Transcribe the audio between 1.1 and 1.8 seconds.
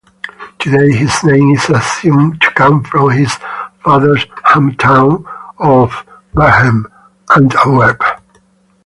name is